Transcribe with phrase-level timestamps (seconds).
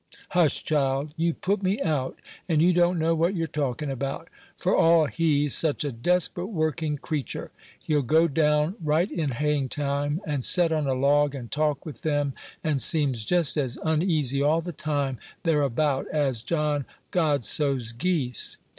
[0.29, 2.17] "Hush, child; you put me out,
[2.49, 4.29] and you don't know what you're talking about.
[4.57, 10.19] For all he's such a desperate working cretur, he'll go down right in haying time,
[10.25, 12.33] and set on a log, and talk with them,
[12.63, 18.57] and seems just as uneasy all the time they're about as John Godsoe's geese."